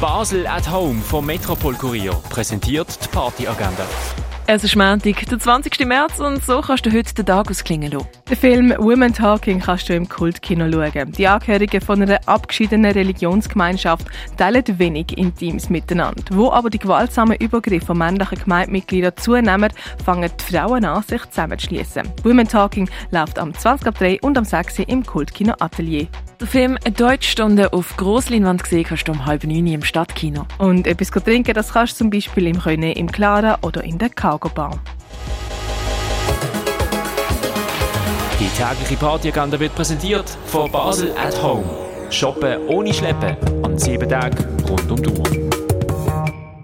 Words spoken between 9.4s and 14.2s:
kannst du im Kultkino schauen. Die Angehörigen von einer abgeschiedenen Religionsgemeinschaft